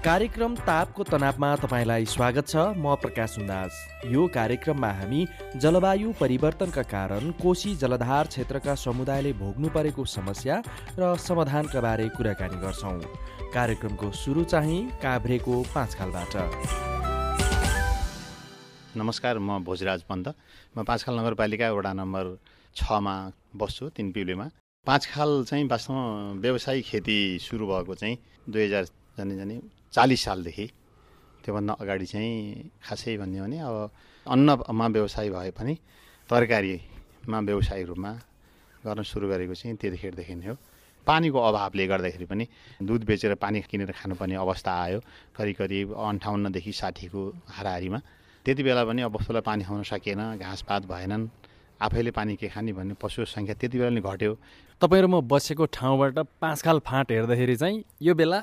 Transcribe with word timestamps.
कार्यक्रम 0.00 0.54
तापको 0.56 1.04
तनावमा 1.04 1.48
तपाईँलाई 1.60 2.04
स्वागत 2.08 2.46
छ। 2.48 2.56
म 2.72 2.94
प्रकाश 2.96 3.30
सुन्दास 3.30 3.72
यो 4.08 4.26
कार्यक्रममा 4.32 4.88
हामी 4.96 5.20
जलवायु 5.60 6.12
परिवर्तनका 6.16 6.82
कारण 6.88 7.30
कोशी 7.36 7.74
जलधार 7.76 8.26
क्षेत्रका 8.26 8.74
समुदायले 8.80 9.32
भोग्नु 9.36 9.68
परेको 9.68 10.04
समस्या 10.08 10.56
र 10.96 11.16
समाधानका 11.20 11.80
बारे 11.84 12.08
कुराकानी 12.16 12.56
गर्छौँ। 12.64 13.52
कार्यक्रमको 13.52 14.10
सुरु 14.16 14.44
चाहिँ 14.48 14.80
काभ्रेको 15.04 15.54
पाँचखालबाट। 15.74 16.32
नमस्कार 18.96 19.38
म 19.38 19.58
भोजराज 19.60 20.02
पन्त। 20.08 20.28
म 20.78 20.84
पाँचखाल 20.88 21.18
नगरपालिका 21.20 21.70
वडा 21.72 21.92
नम्बर 22.00 22.24
छमा 22.76 23.16
बस्छु 23.52 23.88
तिन 23.92 24.12
पिउलेमा। 24.16 24.48
पाँचखाल 24.86 25.44
चाहिँ 25.44 25.68
वास्तवमा 25.68 26.40
व्यवसायिक 26.40 26.84
खेती 26.88 27.18
सुरु 27.44 27.68
भएको 27.68 27.94
चाहिँ 28.00 28.16
दुई 28.48 28.64
हजार 28.64 28.84
जाने 29.18 29.36
जाने 29.36 29.60
चालिस 29.92 30.20
सालदेखि। 30.24 30.66
त्योभन्दा 31.44 31.72
अगाडि 31.82 32.06
चाहिँ 32.06 32.70
खासै 32.84 33.16
भन्यो 33.16 33.42
भने 33.44 33.58
अब 33.58 33.76
अन्नमा 34.26 34.86
व्यवसाय 34.86 35.28
भए 35.30 35.50
पनि 35.50 35.74
तरकारीमा 36.30 37.38
व्यवसायिक 37.40 37.86
रूपमा 37.88 38.12
गर्न 38.86 39.02
सुरु 39.02 39.26
गरेको 39.28 39.54
चाहिँ 39.54 39.76
त्यतिखेरदेखि 39.76 40.34
नै 40.34 40.46
हो। 40.46 40.54
पानीको 41.06 41.38
अभावले 41.40 41.86
गर्दाखेरि 41.90 42.26
पनि 42.28 42.44
दुध 42.86 43.02
बेचेर 43.08 43.34
पानी 43.34 43.60
किनेर 43.66 43.90
खानुपर्ने 43.98 44.36
अवस्था 44.36 44.72
आयो। 44.84 45.00
करिब 45.34 45.56
करिब 45.58 45.86
अन्ठाउन्नदेखि 45.96 46.72
साठीको 46.72 47.20
हाराहारीमा। 47.56 47.98
त्यति 48.46 48.62
बेला 48.62 48.84
पनि 48.84 49.00
अब 49.02 49.16
वस्तुलाई 49.16 49.42
पानी 49.42 49.64
खुवाउन 49.64 49.84
सकिएन 49.90 50.22
घाँसपात 50.38 50.82
भएनन् 50.86 51.24
आफैले 51.80 52.10
पानी 52.12 52.36
के 52.36 52.48
खाने 52.52 52.72
भन्ने 52.72 52.94
पशु 53.00 53.24
सङ्ख्या 53.26 53.54
त्यति 53.58 53.76
बेला 53.80 53.90
नै 53.90 54.00
घट्यो। 54.00 54.32
तपाईँ 54.80 55.02
र 55.02 55.06
म 55.08 55.20
बसेको 55.24 55.64
ठाउँबाट 55.66 56.18
पाँचखाल 56.40 56.78
फाँट 56.84 57.10
हेर्दाखेरि 57.10 57.56
चाहिँ 57.56 57.84
यो 58.00 58.14
बेला 58.14 58.38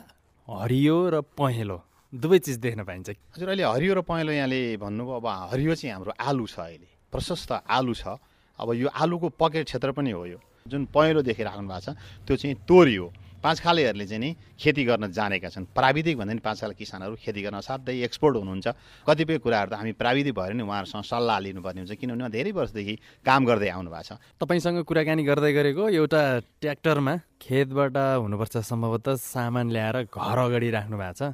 हरियो 0.47 0.97
र 1.11 1.21
पहेँलो 1.35 1.77
दुवै 2.13 2.39
चिज 2.39 2.57
देख्न 2.63 2.83
पाइन्छ। 2.87 3.09
हजुर 3.35 3.47
अहिले 3.51 3.63
हरियो 3.67 3.93
र 3.93 4.01
पहेँलो 4.07 4.31
यहाँले 4.31 4.79
भन्नुभयो 4.79 5.15
अब 5.19 5.27
हरियो 5.51 5.75
चाहिँ 5.75 5.93
हाम्रो 5.93 6.11
आलु 6.15 6.45
छ 6.47 6.55
अहिले। 6.59 6.87
प्रशस्त 7.11 7.51
आलु 7.67 7.93
छ। 7.93 8.15
अब 8.55 8.73
यो 8.73 8.87
आलुको 8.87 9.27
पकेट 9.35 9.65
क्षेत्र 9.67 9.91
पनि 9.91 10.11
हो 10.11 10.25
यो। 10.25 10.39
जुन 10.71 10.87
पहेँलो 10.87 11.21
देखिराख्नु 11.27 11.67
भएको 11.67 11.79
छ 11.83 11.89
त्यो 12.23 12.35
चाहिँ 12.39 12.55
तोरी 12.63 12.95
हो 12.95 13.07
पाँचखालेहरूले 13.47 14.05
चाहिँ 14.11 14.19
नि 14.19 14.29
खेती 14.59 14.83
गर्न 14.83 15.07
जानेका 15.07 15.47
छन्। 15.47 15.71
प्राविधिक 15.71 16.17
भन्दा 16.19 16.33
पनि 16.35 16.43
पाँचखाले 16.43 16.75
किसानहरू 16.75 17.15
खेती 17.15 17.41
गर्न 17.47 17.63
असाध्यै 17.63 18.03
एक्सपोर्ट 18.03 18.35
हुनुहुन्छ। 18.43 18.67
कतिपय 19.07 19.37
कुराहरू 19.39 19.69
त 19.71 19.73
हामी 19.79 19.91
प्राविधिक 19.95 20.35
भएर 20.35 20.53
नि 20.59 20.63
उहाँहरूसँग 20.67 21.07
सल्लाह 21.07 21.37
लिनुपर्ने 21.47 21.79
हुन्छ 21.87 21.95
किनभने 21.95 22.23
उहाँ 22.27 22.31
धेरै 22.35 22.51
वर्षदेखि 22.51 22.95
काम 23.23 23.41
गर्दै 23.47 23.69
आउनु 23.71 23.87
भएको 23.87 24.03
छ। 24.03 24.19
तपाईँसँग 24.35 24.83
कुराकानी 24.83 25.23
गर्दै 25.23 25.51
गरेको 25.55 25.83
एउटा 25.95 26.21
ट्र्याक्टरमा 26.59 27.13
खेतबाट 27.39 27.95
हुनुपर्छ 28.19 28.55
सम्भवतः 28.67 29.15
सामान 29.15 29.71
ल्याएर 29.71 29.95
घर 30.11 30.37
अगाडि 30.43 30.69
राख्नु 30.75 30.97
भएको 30.99 31.15
छ। 31.15 31.31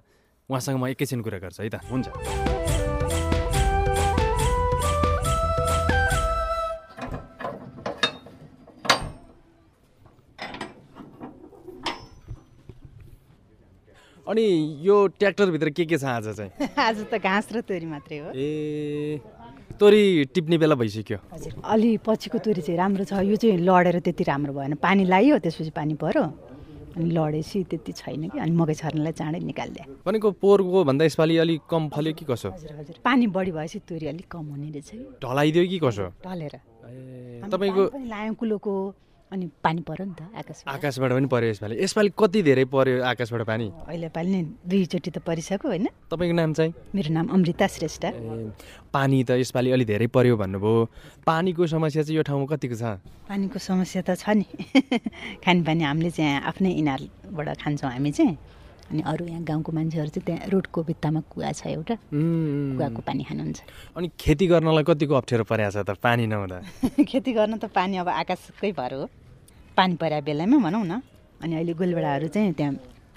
उहाँसँग 0.50 0.78
म 0.78 0.86
एकैछिन 0.94 1.25
कुरा 1.25 1.39
गर्छु 1.41 1.64
है 1.66 1.69
त? 1.73 1.81
हुन्छ। 1.89 2.62
अनि 14.23 14.43
यो 14.81 14.95
ट्र्याक्टरभित्र 15.19 15.69
के 15.69 15.85
के 15.85 15.97
छ 15.97 16.03
आज 16.07 16.27
चाहिँ? 16.35 16.67
आज 16.79 17.05
त 17.11 17.19
घाँस 17.19 17.47
र 17.53 17.61
तोरी 17.67 17.85
मात्रै 17.85 18.17
हो। 18.17 18.31
ए 18.31 19.19
तोरी 19.75 20.31
टिप्ने 20.31 20.57
बेला 20.63 20.75
भइसक्यो। 20.79 21.17
हजुर 21.33 21.59
अलि 21.59 21.91
पछिको 22.07 22.38
तोरी 22.39 22.61
चाहिँ 22.63 22.77
राम्रो 22.79 23.03
छ। 23.03 23.19
यो 23.19 23.35
चाहिँ 23.35 23.57
लडेर 23.59 23.99
त्यति 23.99 24.23
राम्रो 24.23 24.53
भएन। 24.55 24.73
पानी 24.79 25.03
लाग्यो 25.11 25.39
त्यसपछि 25.44 25.71
पानी 25.75 25.94
पऱ्यो 25.99 26.23
अनि 26.95 27.09
लडेपछि 27.11 27.63
त्यति 27.67 27.91
छैन 27.91 28.29
कि। 28.31 28.39
अनि 28.39 28.55
मकै 28.55 28.73
छर्नलाई 28.79 29.11
चाँडै 29.11 29.39
निकालिदिए। 29.44 29.85
भनेको 30.07 30.31
पोहोरको 30.39 30.84
भन्दा 30.88 31.03
यसपालि 31.03 31.38
अलिक 31.44 31.61
कम 31.67 31.90
फल्यो 31.91 32.13
कि 32.16 32.25
कसो? 32.31 32.50
हजुर 32.55 32.72
हजुर। 32.79 32.95
पानी 33.03 33.28
बढी 33.28 33.51
भएपछि 33.51 33.79
तोरी 33.91 34.07
अलिक 34.07 34.28
कम 34.31 34.45
हुने 34.55 34.72
रहेछ 34.72 35.19
ढलाइदियो 35.19 35.63
कि 35.67 35.78
कसो? 35.84 36.07
ढलेर। 36.23 36.55
तपाईँको 37.51 37.84
लायौँ 38.07 38.35
कुलोको। 38.40 38.73
अनि 39.33 39.49
पानी 39.66 39.81
पऱ्यो 39.81 40.05
नि 40.05 40.13
त 40.13 40.29
आकाश 40.38 40.63
आकाशबाट 40.69 41.11
पनि 41.17 41.27
पर्यो 41.33 41.49
यसपालि 41.49 41.75
यसपालि 41.81 42.09
कति 42.13 42.41
धेरै 42.45 42.66
पर्यो 42.69 43.01
आकाशबाट 43.01 43.41
पानी? 43.49 43.67
अहिले 43.89 44.09
पालि 44.13 44.29
नै 44.29 44.41
दुईचोटि 44.69 45.09
त 45.09 45.17
परिसक्यो 45.25 45.67
होइन। 45.73 45.88
तपाईँको 46.13 46.35
नाम 46.38 46.53
चाहिँ? 46.53 46.73
मेरो 46.94 47.09
नाम 47.17 47.27
अमृता 47.33 47.67
श्रेष्ठ। 47.67 48.03
पानी 48.93 49.17
त 49.25 49.41
यसपालि 49.41 49.69
अलि 49.73 49.85
धेरै 49.89 50.07
पर्यो 50.13 50.38
भन्नुभयो। 50.38 50.73
पानीको 51.25 51.66
समस्या 51.66 52.03
चाहिँ 52.05 52.17
यो 52.17 52.23
ठाउँमा 52.29 52.45
कतिको 52.53 52.77
छ? 52.77 53.01
पानीको 53.25 53.57
समस्या 53.57 54.01
त 54.05 54.13
छ 54.22 54.38
नि। 54.38 54.45
खानेपानी 55.43 55.83
हामीले 55.83 56.11
चाहिँ 56.13 56.41
आफ्नै 56.53 56.72
इनारबाट 56.77 57.47
खान्छौँ 57.57 57.89
हामी 57.89 58.11
चाहिँ। 58.13 58.38
अनि 58.93 59.01
अरू 59.01 59.25
यहाँ 59.25 59.43
गाउँको 59.49 59.72
मान्छेहरू 59.72 60.09
चाहिँ 60.13 60.25
त्यहाँ 60.29 60.49
रोडको 60.53 60.79
भित्तामा 60.85 61.22
कुवा 61.25 61.51
छ 61.57 61.73
एउटा। 61.73 61.95
कुवाको 62.13 63.01
पानी 63.01 63.23
खानुहुन्छ। 63.25 63.59
अनि 63.97 64.07
खेती 64.13 64.45
गर्नलाई 64.45 64.83
कतिको 64.85 65.13
अप्ठ्यारो 65.17 65.43
परेको 65.49 65.72
छ 65.73 65.77
त 65.81 65.97
पानी 65.97 66.29
नहुँदा? 66.29 66.57
खेती 67.09 67.31
गर्न 67.33 67.57
त 67.57 67.73
पानी 67.73 67.97
अब 67.97 68.09
आकाशकै 68.13 68.72
भर 68.77 68.93
हो। 68.93 69.09
पानी 69.78 69.95
परेको 69.97 70.25
बेलामा 70.25 70.57
भनौँ 70.66 70.85
न 70.85 71.01
अनि 71.41 71.53
अहिले 71.56 71.73
गोलबेडाहरू 71.73 72.28
चाहिँ 72.28 72.53
त्यहाँ 72.53 72.73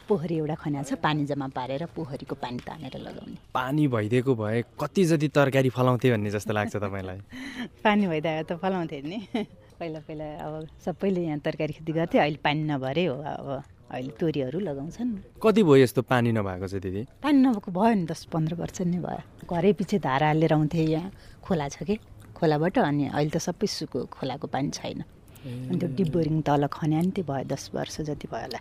पोखरी 0.08 0.34
एउटा 0.38 0.54
खन्या 0.54 0.82
छ 0.82 0.94
पानी 1.02 1.26
जम्मा 1.26 1.46
पारेर 1.52 1.84
पोखरीको 1.92 2.34
पानी 2.34 2.58
तानेर 2.64 2.96
लगाउने। 2.96 3.36
पानी 3.52 3.86
भइदिएको 3.88 4.34
भए 4.34 4.62
कति 4.80 5.04
जति 5.04 5.28
तरकारी 5.36 5.68
फलाउँथे 5.68 6.10
भन्ने 6.10 6.30
जस्तो 6.30 6.52
लाग्छ 6.54 6.76
तपाईँलाई? 6.76 7.18
पानी 7.84 8.06
भइदियो 8.06 8.42
त 8.48 8.56
फलाउँथे 8.62 9.02
नि। 9.02 9.18
पहिला 9.78 10.00
पहिला 10.08 10.24
अब 10.46 10.66
सबैले 10.80 11.20
यहाँ 11.20 11.38
तरकारी 11.44 11.72
खेती 11.76 11.92
गर्थे 11.92 12.18
अहिले 12.18 12.38
पानी 12.40 12.62
नभरे 12.70 13.04
हो 13.04 13.16
अब 13.20 13.48
अहिले 13.92 14.12
तोरीहरू 14.16 14.58
लगाउँछन्। 14.58 15.10
कति 15.42 15.62
भयो 15.62 15.76
यस्तो 15.76 16.02
पानी 16.02 16.32
नभएको 16.32 16.66
चाहिँ 16.66 16.82
दिदी? 16.82 17.02
पानी 17.22 17.38
नभएको 17.42 17.70
भयो 17.70 17.94
नि 17.94 18.06
दस 18.06 18.24
पन्ध्र 18.32 18.54
वर्ष 18.62 18.80
नै 18.86 18.98
भयो। 19.04 19.20
घरै 19.44 19.72
पछि 19.76 19.98
धारा 19.98 20.26
हालेर 20.26 20.52
आउँथे 20.54 20.82
यहाँ 20.82 21.10
खोला 21.44 21.68
छ 21.68 21.82
कि? 21.82 21.98
खोलाबाट 22.32 22.78
अनि 22.78 23.04
अहिले 23.12 23.30
त 23.30 23.38
सबै 23.42 23.66
सुको 23.66 24.06
खोलाको 24.08 24.46
पानी 24.48 24.70
छैन। 24.70 25.04
अनि 25.46 25.78
त्यो 25.78 25.88
डिब्बोरिङ 25.98 26.36
तल 26.42 26.66
खन्या 26.66 27.00
नि 27.00 27.10
त्यो 27.16 27.24
भयो 27.24 27.44
दस 27.46 27.70
वर्ष 27.74 28.00
जति 28.08 28.26
भयो 28.28 28.42
होला। 28.46 28.60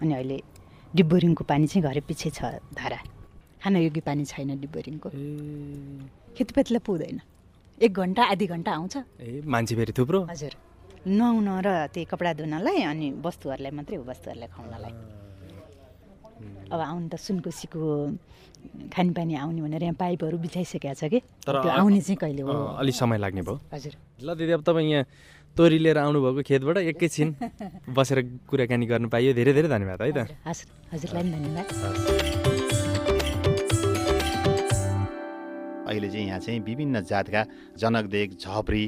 अनि 0.00 0.12
अहिले 0.14 0.38
डिब्बोरिङको 0.94 1.42
पानी 1.44 1.66
चाहिँ 1.66 1.82
घरै 1.84 2.02
पछि 2.06 2.30
छ 2.30 2.40
धारा। 2.72 2.98
खानयोग्य 3.58 4.00
पानी 4.06 4.24
छैन 4.24 4.50
डिब्बोरिङको। 4.62 5.08
खेतीपातीलाई 6.36 6.82
पुग्दैन 6.86 7.18
एक 7.82 7.92
घन्टा 7.92 8.22
आधी 8.32 8.46
घन्टा 8.46 8.70
आउँछ। 8.72 8.94
ए 9.20 9.42
मान्छे 9.44 9.74
फेरि 9.74 9.92
थुप्रो? 9.92 10.18
हजुर। 10.30 10.54
नुहाउन 11.06 11.48
र 11.66 11.68
त्यही 11.94 12.06
कपडा 12.10 12.32
धुनलाई 12.42 12.82
अनि 12.90 13.06
वस्तुहरूलाई 13.22 13.72
मात्रै 13.74 13.96
हो 13.98 14.04
वस्तुहरूलाई 14.06 14.48
खुवाउनलाई। 14.54 14.94
अब 16.70 16.80
आउनु 16.80 17.08
त 17.08 17.14
सुनकोसीको 17.18 17.80
खानेपानी 18.92 19.34
आउने 19.42 19.60
भनेर 19.62 19.82
यहाँ 19.88 19.96
पाइपहरू 19.98 20.36
बिछाइसकेको 20.38 20.94
छ 20.94 21.04
कि? 21.10 21.18
तर 21.46 21.54
आउने 21.56 22.00
चाहिँ 22.02 22.18
कहिले 22.18 22.42
हो? 22.42 22.50
अँ, 22.50 22.78
अलि 22.78 22.92
समय 22.92 23.18
लाग्ने 23.18 23.42
भयो। 23.42 23.56
हजुर। 23.72 23.94
ल 24.22 24.28
दिदी 24.38 24.52
अब 24.58 24.62
तपाईँ 24.62 24.90
यहाँ 24.90 25.04
तोरी 25.58 25.78
लिएर 25.82 25.98
आउनुभएको 25.98 26.42
खेतबाट 26.46 26.76
एकैछिन 26.94 27.28
बसेर 27.90 28.18
कुराकानी 28.46 28.86
गर्नु 28.86 29.08
पाइयो। 29.10 29.34
धेरै 29.34 29.52
धेरै 29.58 29.68
धन्यवाद 29.74 30.02
है 30.02 30.12
त। 30.14 30.30
हजुर 30.46 30.66
हजुरलाई 30.94 31.22
पनि 31.22 31.34
धन्यवाद। 31.34 31.66
अहिले 35.88 36.08
चाहिँ 36.14 36.26
यहाँ 36.30 36.38
चाहिँ 36.38 36.60
विभिन्न 36.62 37.02
जातका 37.10 37.42
जनकदेग 37.74 38.28
झप्री 38.38 38.84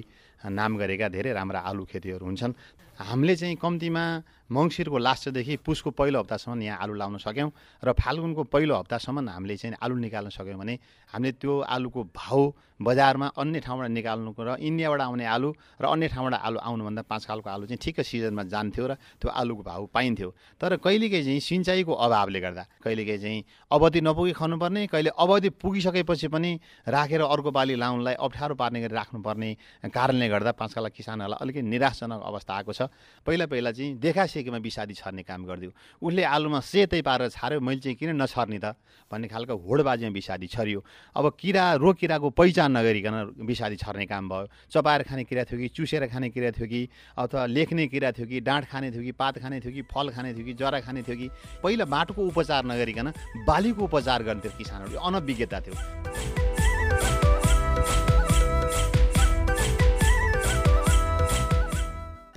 नाम 0.47 0.70
गरेका 0.78 1.06
धेरै 1.10 1.32
राम्रा 1.34 1.58
आलु 1.58 1.82
खेतीहरू 1.91 2.22
हुन्छन्। 2.22 2.54
हामीले 3.02 3.34
चाहिँ 3.34 3.56
कम्तीमा 3.58 4.04
मङ्सिरको 4.50 4.99
लास्टदेखि 4.99 5.56
पुसको 5.62 5.91
पहिलो 5.91 6.19
हप्तासम्म 6.21 6.62
यहाँ 6.62 6.78
आलु 6.83 6.94
लाउन 6.94 7.19
सक्यौँ 7.19 7.50
र 7.83 7.93
फाल्गुनको 7.94 8.43
पहिलो 8.50 8.75
हप्तासम्म 8.77 9.28
हामीले 9.28 9.56
चाहिँ 9.56 9.77
आलु 9.78 9.94
निकाल्न 9.97 10.28
सक्यौँ 10.31 10.59
भने 10.59 10.75
हामीले 11.12 11.33
त्यो 11.38 11.53
आलुको 11.71 12.00
भाउ 12.11 12.43
बजारमा 12.81 13.27
अन्य 13.37 13.61
ठाउँबाट 13.61 13.88
निकाल्नुको 13.93 14.41
र 14.41 14.56
इन्डियाबाट 14.59 15.00
आउने 15.00 15.25
आलु 15.27 15.49
र 15.81 15.84
अन्य 15.84 16.09
ठाउँबाट 16.09 16.34
आलु 16.34 16.59
आउनुभन्दा 16.59 17.03
पाँच 17.05 17.23
खालको 17.29 17.49
आलु 17.50 17.64
चाहिँ 17.69 17.79
ठिक्क 17.79 18.00
सिजनमा 18.00 18.43
जान्थ्यो 18.49 18.87
र 18.87 18.94
त्यो 19.20 19.29
आलुको 19.31 19.62
भाउ 19.62 19.87
पाइन्थ्यो। 19.93 20.29
तर 20.56 20.76
कहिलेकाहीँ 20.81 21.25
चाहिँ 21.25 21.41
सिँचाइको 21.41 21.93
अभावले 21.93 22.41
गर्दा 22.41 22.64
कहिलेकाहीँ 22.81 23.20
चाहिँ 23.20 23.44
अवधि 23.70 24.00
नपुगी 24.00 24.32
खानुपर्ने 24.32 24.87
कहिले 24.88 25.11
अवधि 25.12 25.49
पुगिसकेपछि 25.61 26.29
पनि 26.32 26.50
राखेर 26.88 27.20
अर्को 27.20 27.50
बाली 27.53 27.75
लाउनलाई 27.76 28.14
अप्ठ्यारो 28.17 28.55
पार्ने 28.56 28.81
गरी 28.81 28.94
राख्नुपर्ने 28.96 29.50
कारणले 29.93 30.29
गर्दा 30.29 30.53
पाँचखाला 30.56 30.88
किसानहरूलाई 30.88 31.37
अलिकति 31.37 31.62
निराशजनक 31.69 32.20
अवस्था 32.25 32.53
आएको 32.55 32.73
छ। 32.73 32.88
पहिला 33.29 33.44
पहिला 33.46 33.70
चाहिँ 33.76 33.93
देखासेकीमा 34.40 34.58
विषादी 34.58 34.94
छर्ने 34.94 35.22
काम 35.22 35.44
गरिदियो। 35.44 35.72
उसले 36.00 36.22
आलुमा 36.25 36.60
सेतै 36.60 37.00
पारेर 37.02 37.28
छार्यो 37.31 37.60
मैले 37.60 37.81
चाहिँ 37.81 37.96
किन 37.96 38.16
नछर्ने 38.16 38.58
त? 38.58 38.75
भन्ने 39.12 39.28
खालको 39.28 39.54
होडबाजीमा 39.56 40.12
विषादी 40.12 40.46
छरियो। 40.48 40.81
अब 41.16 41.25
किरा 41.37 41.64
रोग 41.76 41.96
किराको 42.00 42.31
पहिचान 42.31 42.76
नगरिकन 42.76 43.44
विषादी 43.44 43.76
छर्ने 43.76 44.06
काम 44.06 44.28
भयो। 44.28 44.46
चपाएर 44.72 45.02
खाने 45.04 45.25
किरा 45.25 45.44
थियो 45.44 45.58
कि 45.60 45.69
चुसेर 45.69 46.06
खाने 46.08 46.31
किरा 46.31 46.50
थियो 46.56 46.66
कि 46.66 46.88
अथवा 47.19 47.46
लेख्ने 47.46 47.87
किरा 47.88 48.10
थियो 48.12 48.26
कि 48.26 48.40
डाँठ 48.40 48.64
खाने 48.70 48.90
थियो 48.90 49.02
कि 49.02 49.12
पात 49.12 49.38
खाने 49.38 49.60
थियो 49.60 49.72
कि 49.72 49.82
फल 49.82 50.08
खाने 50.10 50.34
थियो 50.34 50.44
कि 50.44 50.54
जरा 50.54 50.81
खाने 50.81 51.02
थियो 51.02 51.16
कि 51.16 51.28
पहिला 51.62 51.84
बाटोको 51.84 52.22
उपचार 52.22 52.64
नगरिकन 52.64 53.12
बालीको 53.46 53.84
उपचार 53.84 54.22
गर्ने 54.22 54.40
थियो 54.40 54.58
किसानहरू 54.58 54.93
यो 54.94 55.00
अनभिज्ञता 55.00 55.60
थियो। 55.60 56.50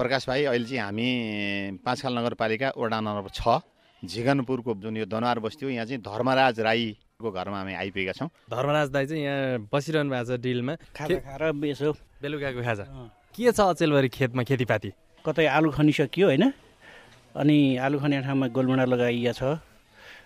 प्रकाश 0.04 0.28
भाइ 0.28 0.44
अहिले 0.52 0.68
चाहिँ 0.68 0.84
हामी 0.84 1.08
पाँचखाल 1.80 2.14
नगरपालिका 2.20 2.68
वडा 2.76 3.00
नम्बर 3.00 3.32
छ। 3.32 3.64
झिगनपुरको 4.04 4.72
जुन 4.84 4.98
यो 5.00 5.06
दनवार 5.08 5.40
बस्ती 5.40 5.64
हो 5.64 5.72
यहाँ 5.72 5.88
चाहिँ 5.88 6.04
धर्मराज 6.04 6.60
राईको 6.60 7.30
घरमा 7.32 7.58
हामी 7.58 7.74
आइपुगेका 7.80 8.12
छौँ। 8.12 8.28
धर्मराज 8.52 8.88
दाई 8.92 9.06
चाहिँ 9.08 9.24
यहाँ 9.24 9.72
बसिरहनु 9.72 10.12
भएको 10.12 10.28
छ 10.28 10.44
डिलमा। 10.44 10.74
खाजा 10.92 11.20
खाएर 11.24 11.44
यसो 11.56 11.92
बेलुकाको 12.20 12.62
खाजा। 12.68 12.84
के 13.32 13.52
छ 13.56 13.60
अचेलभरि 13.64 14.10
खेतमा 14.12 14.44
खेतीपाती? 14.44 14.90
कतै 15.24 15.46
आलु 15.48 15.72
खनिसकियो 15.72 16.28
होइन। 16.28 16.52
अनि 17.40 17.58
आलु 17.80 17.96
खन्ने 18.04 18.28
ठाउँमा 18.28 18.48
गोलमुडा 18.52 18.86
लगाइया 18.92 19.32
छ। 19.40 19.64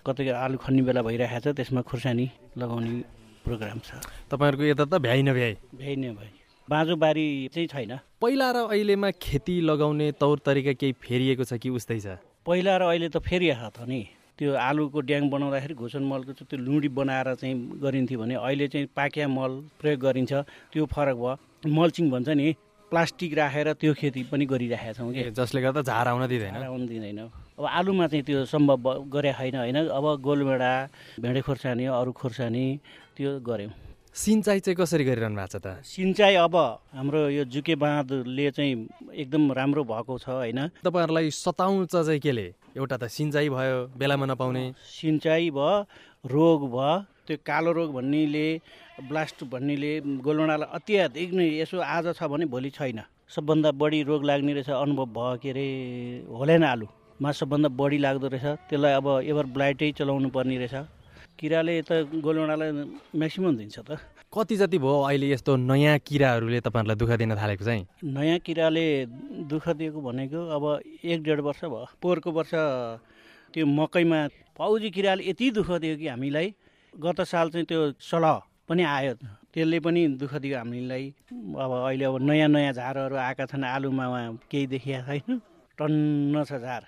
कतै 0.02 0.26
आलु 0.26 0.58
खन्ने 0.58 0.82
बेला 0.82 1.06
भइरहेको 1.06 1.38
छ 1.38 1.54
त्यसमा 1.54 1.86
खुर्सानी 1.86 2.26
लगाउने 2.58 2.92
प्रोग्राम 3.46 3.78
छ। 3.86 4.02
तपाईँहरूको 4.26 4.64
यता 4.74 4.84
त 4.90 4.98
भ्याइ 4.98 5.22
नभ्याइ 5.22 5.54
भ्याइ। 5.70 5.94
नै 6.02 6.10
भाइ 6.68 6.84
बाँझो 6.84 6.96
बारी 6.96 7.48
चाहिँ 7.48 7.68
छैन। 7.68 7.98
पहिला 8.20 8.50
र 8.52 8.56
अहिलेमा 8.68 9.10
खेती 9.16 9.60
लगाउने 9.60 10.12
तौर 10.20 10.38
तरिका 10.44 10.72
केही 10.76 10.92
फेरिएको 11.00 11.44
छ 11.44 11.56
कि 11.56 11.68
उस्तै 11.70 12.00
छ? 12.00 12.20
पहिला 12.44 12.76
र 12.76 12.82
अहिले 12.92 13.08
त 13.08 13.24
फेरि 13.24 13.48
आएको 13.50 13.70
त 13.72 13.88
नि। 13.88 14.04
त्यो 14.36 14.52
आलुको 14.52 15.00
ड्याङ 15.00 15.32
बनाउँदाखेरि 15.32 15.74
घुसन 15.74 16.04
मलको 16.04 16.32
चाहिँ 16.36 16.48
त्यो 16.50 16.58
लुडी 16.60 16.88
बनाएर 16.92 17.34
चाहिँ 17.40 17.56
गरिन्थ्यो 17.80 18.18
भने 18.20 18.34
अहिले 18.36 18.68
चाहिँ 18.68 18.86
पाक्या 18.92 19.28
मल 19.28 19.52
प्रयोग 19.80 20.00
गरिन्छ। 20.00 20.32
त्यो 20.68 20.84
फरक 20.92 21.16
भयो। 21.16 21.72
मल्चिङ 21.72 22.04
भन्छ 22.12 22.28
नि 22.36 22.52
प्लास्टिक 22.92 23.32
राखेर 23.32 23.72
त्यो 23.72 23.92
खेती 23.96 24.22
पनि 24.28 24.44
गरिरहेका 24.44 24.92
छौँ 24.92 25.12
कि। 25.12 25.32
जसले 25.32 25.60
गर्दा 25.64 25.82
झार 25.88 26.06
आउन 26.08 26.28
दिँदैन। 26.28 26.68
आउनु 26.68 26.84
दिँदैन। 26.84 27.18
अब 27.58 27.64
आलुमा 27.64 28.06
चाहिँ 28.12 28.24
त्यो 28.28 28.44
सम्भव 28.44 29.08
गरे 29.08 29.32
छैन 29.32 29.56
होइन? 29.56 29.88
अब 29.88 30.04
गोलभेडा 30.20 30.72
भेँडे 31.16 31.40
खोर्सानी 31.48 31.84
अरू 31.88 32.12
खोर्सानी 32.12 32.64
त्यो 33.16 33.40
गऱ्यौँ। 33.40 33.87
सिँचाइ 34.18 34.60
चाहिँ 34.60 34.76
कसरी 34.76 35.04
गरिरहनु 35.06 35.38
भएको 35.38 35.46
छ 35.46 35.62
त? 35.62 35.78
सिँचाइ 35.86 36.34
अब 36.42 36.54
हाम्रो 36.90 37.20
यो 37.38 37.44
जुके 37.54 37.74
बाँधले 37.78 38.50
चाहिँ 38.50 38.74
एकदम 39.14 39.52
राम्रो 39.54 39.84
भएको 39.86 40.18
छ 40.18 40.28
होइन? 40.42 40.58
तपाईँहरूलाई 40.82 41.30
सताउँछ 41.30 41.94
चाहिँ 41.94 42.18
केले? 42.18 42.46
एउटा 42.74 42.96
त 42.98 43.06
सिँचाइ 43.06 43.48
भयो 43.48 43.94
बेलामा 43.94 44.26
नपाउने। 44.26 44.64
सिँचाइ 44.74 45.50
भयो 45.54 45.86
रोग 46.26 46.60
भयो 46.66 46.90
त्यो 47.30 47.36
कालो 47.46 47.70
रोग 47.78 47.94
भन्नेले 47.94 48.46
ब्लास्ट 49.06 49.44
भन्नेले 49.54 49.92
गोलवडालाई 50.18 50.66
अत्याधिक 50.66 51.30
नै 51.38 51.46
यसो 51.62 51.78
आज 51.78 52.10
छ 52.18 52.26
भने 52.26 52.50
भोलि 52.50 52.70
छैन। 52.74 53.06
सबभन्दा 53.30 53.70
बढी 53.70 54.02
रोग 54.02 54.24
लाग्ने 54.26 54.52
रहेछ 54.58 54.70
अनुभव 54.82 55.06
भयो 55.14 55.38
के 55.38 55.50
अरे 55.54 55.66
होलेन 56.26 56.64
आलुमा 56.66 57.30
सबभन्दा 57.38 57.68
बढी 57.70 57.98
लाग्दो 58.02 58.26
रहेछ 58.34 58.66
त्यसलाई 58.66 58.92
अब 58.98 59.06
एभर 59.30 59.46
ब्लाइटै 59.54 59.92
चलाउनु 59.94 60.28
पर्ने 60.34 60.58
रहेछ। 60.58 60.97
किराले 61.38 61.74
त 61.82 61.90
गोलवडालाई 62.18 62.70
म्याक्सिमम् 63.14 63.56
दिन्छ 63.56 63.78
त। 63.78 63.90
कति 64.28 64.56
जति 64.60 64.78
भयो 64.78 64.96
अहिले 65.08 65.26
यस्तो 65.32 65.56
नयाँ 65.56 65.98
किराहरूले 66.04 66.60
तपाईँहरूलाई 66.60 66.96
दुःख 66.98 67.12
दिन 67.16 67.32
थालेको 67.38 67.64
चाहिँ? 67.64 67.86
नयाँ 68.04 68.38
किराले 68.44 68.84
दुःख 69.46 69.68
दिएको 69.78 70.00
भनेको 70.02 70.40
अब 70.52 70.64
एक 71.04 71.22
डेढ 71.22 71.40
वर्ष 71.40 71.64
भयो। 71.64 71.86
पोहोरको 72.02 72.30
वर्ष 72.30 72.52
त्यो 73.54 73.64
मकैमा 73.66 74.18
फौजी 74.58 74.90
किराले 74.90 75.22
यति 75.30 75.50
दुःख 75.56 75.70
दियो 75.80 75.96
कि 75.96 76.06
हामीलाई। 76.08 76.54
गत 76.94 77.20
साल 77.24 77.50
चाहिँ 77.50 77.66
त्यो 77.66 77.80
सलह 78.02 78.66
पनि 78.68 78.82
आयो। 78.82 79.14
त्यसले 79.54 79.78
पनि 79.80 80.00
दुःख 80.20 80.34
दियो 80.42 80.58
हामीलाई। 80.58 81.04
अब 81.56 81.70
अहिले 81.88 82.04
अब 82.04 82.16
नयाँ 82.20 82.48
नयाँ 82.48 82.72
झारहरू 82.74 83.16
आएका 83.16 83.46
छन्। 83.46 83.64
आलुमा 83.64 84.04
उहाँ 84.08 84.38
केही 84.50 84.66
देखिएको 84.66 85.06
छैन। 85.06 85.40
टन्न 85.78 86.44
छ 86.44 86.52
झार। 86.58 86.82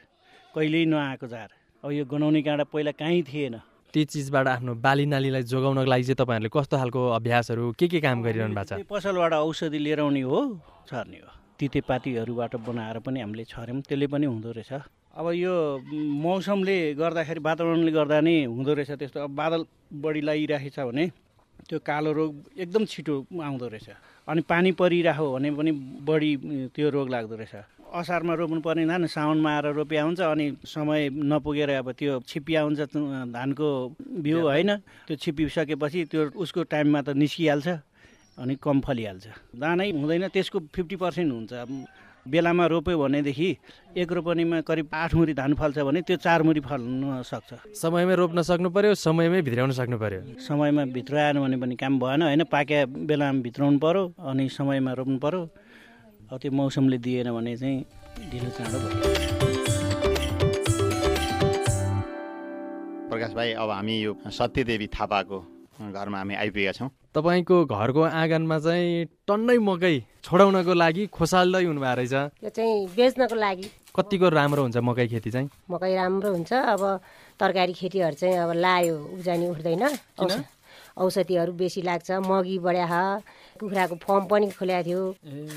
कहिल्यै 0.53 0.85
नआएको 0.85 1.27
झार। 1.27 1.49
अब 1.85 1.91
यो 1.93 2.05
गनाउने 2.05 2.43
काँडा 2.43 2.65
पहिला 2.69 2.93
कहीँ 3.01 3.23
थिएन। 3.23 3.57
त्यो 3.91 4.05
चिजबाट 4.07 4.47
आफ्नो 4.49 4.75
बाली 4.79 5.05
नालीलाई 5.11 5.43
जोगाउनको 5.51 5.83
लागि 5.83 6.05
चाहिँ 6.07 6.19
तपाईँहरूले 6.23 6.51
कस्तो 6.55 6.77
खालको 6.79 7.01
अभ्यासहरू 7.19 7.65
के 7.75 7.87
के 7.91 7.99
काम 8.01 8.23
गरिरहनु 8.23 8.55
भएको 8.55 8.79
छ? 8.79 8.87
पसलबाट 8.87 9.33
औषधि 9.35 9.79
लिएर 9.83 10.01
आउने 10.07 10.23
हो 10.23 10.39
छर्ने 10.87 11.19
हो। 11.19 11.31
तितेपातीहरूबाट 11.59 12.53
बनाएर 12.71 12.99
पनि 13.03 13.19
हामीले 13.21 13.45
छर्यौँ 13.51 13.83
त्यसले 13.83 14.07
पनि 14.07 14.27
हुँदो 14.31 14.51
रहेछ। 14.55 14.73
अब 15.11 15.27
यो 15.35 15.55
मौसमले 16.23 16.95
गर्दाखेरि 16.95 17.41
वातावरणले 17.43 17.91
गर्दा 17.91 18.19
नै 18.23 18.35
हुँदो 18.47 18.73
रहेछ 18.79 18.91
त्यस्तो। 18.95 19.19
अब 19.27 19.31
बादल 19.35 19.61
बढी 19.91 20.21
लगाइरहेको 20.23 20.71
छ 20.71 20.87
भने 20.87 21.05
त्यो 21.67 21.79
कालो 21.83 22.11
रोग 22.15 22.33
एकदम 22.63 22.85
छिटो 22.87 23.15
आउँदो 23.43 23.67
रहेछ। 23.75 23.89
अनि 24.31 24.41
पानी 24.47 24.71
परिरहेको 24.79 25.27
भने 25.35 25.51
पनि 25.51 25.71
बढी 26.07 26.31
त्यो 26.79 26.89
रोग 26.95 27.11
लाग्दो 27.11 27.35
रहेछ। 27.43 27.80
असारमा 27.91 28.35
रोप्नु 28.35 28.61
पर्ने 28.63 28.87
धान 28.87 29.07
साउनमा 29.11 29.51
आएर 29.51 29.67
रोपिया 29.75 30.03
हुन्छ 30.05 30.21
अनि 30.21 30.47
समय 30.65 31.09
नपुगेर 31.11 31.71
अब 31.83 31.91
त्यो 31.99 32.21
छिपिया 32.23 32.61
हुन्छ 32.63 32.81
धानको 33.35 33.69
बिउ 34.23 34.39
होइन 34.47 34.71
त्यो 35.07 35.17
छिपिसकेपछि 35.17 36.05
त्यो 36.11 36.23
उसको 36.39 36.63
टाइममा 36.71 37.01
त 37.03 37.09
निस्किहाल्छ 37.19 37.69
अनि 38.39 38.55
कम 38.63 38.81
फलिहाल्छ। 38.81 39.27
दानै 39.59 39.91
हुँदैन 39.91 40.29
त्यसको 40.31 40.59
फिफ्टी 40.71 40.97
पर्सेन्ट 40.97 41.31
हुन्छ। 41.33 41.53
बेलामा 42.31 42.65
रोप्यो 42.69 42.99
भनेदेखि 43.01 43.49
एक 43.97 44.13
रोपनीमा 44.13 44.61
करिब 44.69 44.89
आठ 44.93 45.15
मुरी 45.15 45.33
धान 45.35 45.55
फल्छ 45.57 45.79
भने 45.81 46.01
त्यो 46.05 46.17
चार 46.21 46.43
मुरी 46.45 46.61
फल्न 46.61 47.25
सक्छ। 47.25 47.75
समयमै 47.75 48.15
रोप्न 48.15 48.43
सक्नु 48.45 48.69
पर्यो 48.71 48.95
समयमै 48.95 49.41
भित्राउन 49.43 49.73
सक्नु 49.73 49.97
पर्यो? 49.99 50.21
समयमा 50.39 50.85
भित्राएन 50.95 51.37
भने 51.41 51.57
पनि 51.57 51.77
काम 51.81 51.99
भएन 51.99 52.23
होइन? 52.23 52.45
पाक्या 52.45 52.87
बेलामा 53.09 53.41
भित्राउनु 53.41 53.79
पऱ्यो 53.81 54.03
अनि 54.21 54.49
समयमा 54.49 54.93
रोप्नु 55.01 55.19
पऱ्यो 55.19 55.41
अब 56.31 56.39
त्यो 56.39 56.51
मौसमले 56.55 56.99
दिएन 57.03 57.29
भने 57.35 57.57
चाहिँ 57.59 57.79
ढिलो 58.31 58.51
चाँडो 58.55 58.79
भयो। 58.79 59.03
प्रकाश 63.11 63.33
भाइ 63.35 63.53
अब 63.59 63.71
हामी 63.71 63.95
यो 63.99 64.13
सत्यदेवी 64.31 64.87
थापाको 64.95 65.39
घरमा 65.91 66.19
हामी 66.19 66.35
आइपुगेका 66.39 66.73
छौँ। 66.79 66.89
तपाईँको 67.11 67.57
घरको 67.67 68.03
आँगनमा 68.15 68.59
चाहिँ 68.63 69.27
टन्नै 69.27 69.59
मकै 69.59 70.23
छोडाउनको 70.23 70.75
लागि 70.75 71.07
खोसाल्दै 71.11 71.65
हुनुभएको 71.67 71.99
रहेछ। 71.99 72.15
यो 72.47 72.51
चाहिँ 72.55 72.87
बेच्नको 72.95 73.35
लागि। 73.35 73.67
कतिको 73.91 74.29
राम्रो 74.31 74.63
हुन्छ 74.63 74.79
मकै 74.87 75.07
खेती 75.11 75.31
चाहिँ? 75.35 75.51
मकै 75.67 75.95
राम्रो 75.99 76.31
हुन्छ। 76.31 76.53
अब 76.55 76.83
तरकारी 77.43 77.73
खेतीहरू 77.75 78.15
चाहिँ 78.15 78.39
अब 78.39 78.51
लायो 78.55 78.95
उब्जनी 79.19 79.47
उठ्दैन। 79.51 79.83
औषधिहरू 80.97 81.53
बेसी 81.53 81.83
लाग्छ। 81.83 82.11
मगी 82.27 82.59
बढ्या 82.59 83.01
कुखुराको 83.61 83.95
फर्म 84.01 84.25
पनि 84.27 84.47
खोलेको 84.51 84.83
थियो। 84.87 85.01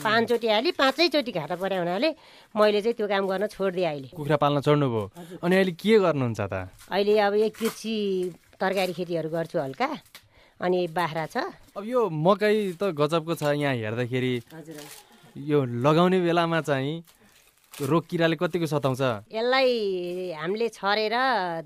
पाँचचोटि 0.03 0.47
हाली 0.47 0.71
पाँचैचोटि 0.77 1.31
घाटा 1.31 1.55
पऱ्यो 1.55 1.79
हुनाले 1.81 2.09
मैले 2.55 2.81
चाहिँ 2.81 2.95
त्यो 2.97 3.07
काम 3.07 3.23
गर्न 3.27 3.47
छोडिदिएँ 3.49 3.87
अहिले। 3.87 4.07
कुखुरा 4.13 4.37
पाल्न 4.37 4.59
चढ्नुभयो 4.61 5.03
अनि 5.43 5.55
अहिले 5.55 5.73
के 5.73 5.93
गर्नुहुन्छ 5.99 6.41
त? 6.41 6.53
अहिले 6.91 7.13
अब 7.17 7.33
एक 7.47 7.53
कृषि 7.57 7.95
तरकारी 8.59 8.93
खेतीहरू 8.93 9.29
गर्छु 9.29 9.57
हल्का। 9.59 9.89
अनि 10.61 10.79
बाख्रा 10.95 11.25
छ। 11.27 11.35
अब 11.75 11.83
यो 11.83 12.07
मकै 12.09 12.77
त 12.79 12.93
गजबको 12.95 13.33
छ 13.35 13.43
यहाँ 13.57 13.73
हेर्दाखेरि। 13.73 14.33
यो 15.35 15.57
लगाउने 15.65 16.19
बेलामा 16.21 16.61
चाहिँ 16.61 17.03
रोग 17.73 18.03
किराले 18.05 18.35
कतिको 18.37 18.69
सताउँछ? 18.69 19.33
यसलाई 19.33 20.37
हामीले 20.37 20.67
छरेर 20.69 21.15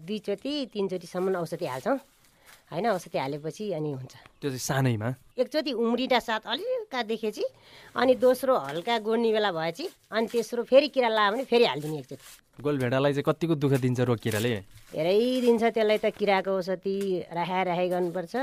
दुईचोटि 0.07 0.53
तिनचोटिसम्म 0.71 1.35
औषधि 1.35 1.67
हाल्छौँ। 1.67 1.97
होइन 2.71 2.85
औषधि 2.87 3.17
हालेपछि 3.17 3.71
अनि 3.71 3.91
हुन्छ। 3.91 4.13
त्यो 4.43 4.49
चाहिँ 4.51 4.59
सानैमा? 4.59 5.09
एकचोटि 5.39 5.71
उम्रिँदा 5.71 6.19
साथ 6.19 6.43
हल्का 6.47 6.99
देखेपछि 7.07 7.45
अनि 7.95 8.13
दोस्रो 8.19 8.53
हल्का 8.59 8.97
गोड्ने 9.07 9.31
बेला 9.31 9.51
भएपछि 9.51 9.85
अनि 10.11 10.27
तेस्रो 10.27 10.63
फेरि 10.67 10.87
किरा 10.91 11.09
लाग्यो 11.09 11.31
भने 11.31 11.43
फेरि 11.47 11.65
हालिदिने 11.65 11.97
एकचोटि। 11.99 12.25
गोलभेडालाई 12.59 13.13
चाहिँ 13.13 13.23
कतिको 13.23 13.55
दुःख 13.55 13.73
दिन्छ 13.79 13.99
रोग 14.03 14.19
किराले? 14.19 14.51
धेरै 14.91 15.15
दिन्छ 15.47 15.63
त्यसलाई 15.63 15.97
त 15.97 16.05
किराको 16.11 16.51
औषधि 16.59 16.97
राखाइ 17.31 17.63
राखाइ 17.63 17.87
गर्नुपर्छ। 17.87 18.35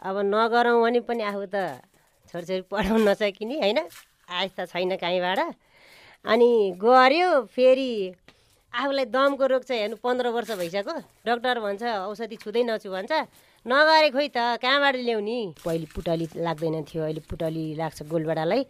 अब 0.00 0.16
नगरौँ 0.32 0.80
भने 0.80 1.00
पनि 1.04 1.22
आफू 1.28 1.44
त 1.52 1.84
छोरछोरी 2.32 2.64
पढाउन 2.72 3.00
नसकिने 3.08 3.56
होइन? 3.60 3.78
आयस 4.32 4.52
त 4.56 4.64
छैन 4.72 4.96
कहीँबाट। 4.96 5.40
अनि 6.24 6.50
गऱ्यो 6.80 7.30
फेरि 7.52 7.92
आफूलाई 8.76 9.04
दमको 9.08 9.46
रोग 9.48 9.62
चाहिँ 9.64 9.80
हेर्नु 9.82 9.96
पन्ध्र 10.04 10.28
वर्ष 10.36 10.50
भइसक्यो। 10.60 10.94
डक्टर 11.24 11.60
भन्छ 11.64 11.82
औषधि 12.12 12.36
छुँदै 12.36 12.62
नछु 12.68 12.92
भन्छ। 12.92 13.12
नगरे 13.64 14.08
खोइ 14.12 14.28
त 14.28 14.60
कहाँबाट 14.60 14.96
ल्याउने? 15.00 15.38
पहिले 15.64 15.86
पुटली 15.96 16.26
लाग्दैन 16.36 16.84
थियो 16.84 17.02
अहिले 17.02 17.20
पुटली 17.24 17.64
लाग्छ 17.74 18.02
गोलबाडालाई। 18.04 18.62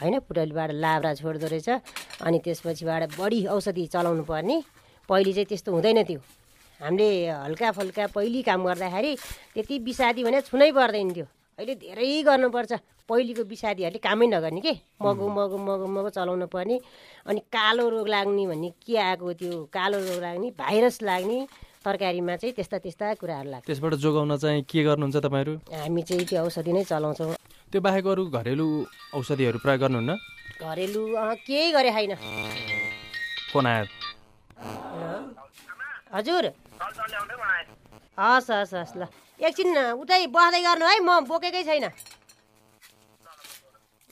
होइन 0.00 0.18
पुटलीबाट 0.24 0.70
लाब्रा 0.72 1.12
छोड्दो 1.20 1.46
रहेछ। 1.52 1.68
अनि 2.24 2.38
त्यसपछिबाट 2.40 3.20
बढी 3.20 3.40
औषधि 3.52 3.84
चलाउनु 3.92 4.24
पर्ने। 4.24 4.56
पहिले 5.04 5.32
चाहिँ 5.36 5.46
त्यस्तो 5.52 5.72
हुँदैन 5.76 6.04
थियो। 6.08 6.20
हामीले 6.80 7.08
हल्का 7.28 7.70
फल्का 7.76 8.06
पहिली 8.16 8.40
काम 8.42 8.64
गर्दाखेरि 8.64 9.12
त्यति 9.54 9.78
विषादी 9.84 10.24
भने 10.24 10.40
छुनै 10.40 10.72
पर्दैन 10.72 11.12
थियो। 11.12 11.26
अहिले 11.60 11.74
धेरै 11.76 12.08
गर्नुपर्छ। 12.24 12.72
पहिलेको 13.10 13.42
विषादीहरूले 13.50 13.98
कामै 13.98 14.26
नगर्ने 14.30 14.60
के? 14.62 14.74
मगु 15.02 15.26
मगु 15.28 15.56
मगु 15.58 15.86
मगु 15.90 16.08
चलाउनु 16.14 16.46
पर्ने 16.46 16.78
अनि 17.26 17.40
कालो 17.50 17.84
रोग 17.90 18.08
लाग्ने 18.08 18.46
भन्ने 18.46 18.68
के 18.86 18.94
आएको 18.96 19.26
त्यो 19.34 19.52
कालो 19.74 19.98
रोग 19.98 20.20
लाग्ने 20.22 20.48
भाइरस 20.54 21.02
लाग्ने 21.02 21.38
तरकारीमा 21.82 22.36
चाहिँ 22.36 22.54
त्यस्ता 22.54 22.78
त्यस्ता 22.78 23.14
कुराहरू 23.18 23.50
लाग्छ। 23.50 23.66
त्यसबाट 23.66 23.94
जोगाउन 24.04 24.36
चाहिँ 24.36 24.62
के 24.70 24.80
गर्नुहुन्छ 24.86 25.16
तपाईँहरू? 25.26 25.52
हामी 25.74 26.02
चाहिँ 26.06 26.24
त्यो 26.30 26.44
औषधि 26.44 26.72
नै 26.72 26.84
चलाउँछौँ। 26.86 27.34
त्यो 27.72 27.80
बाहेक 27.80 28.06
अरू 28.06 28.22
घरेलु 28.30 28.66
औषधिहरू 29.18 29.58
प्रयोग 29.58 29.80
गर्नुहुन्न? 29.80 30.12
घरेलु 30.60 31.02
केही 31.46 31.72
गरे 31.72 31.90
छैन 31.90 32.14
फोन 33.50 33.66
आयो। 33.66 33.84
हजुर। 36.14 36.44
हस् 38.20 38.50
हस् 38.50 38.74
हस् 38.76 38.96
ल। 39.00 39.02
एकछिन 39.40 39.96
उतै 39.96 40.26
बस्दै 40.28 40.60
गर्नु 40.60 40.84
है 40.84 40.98
म 41.00 41.24
बोकेकै 41.24 41.64
छैन। 41.64 41.88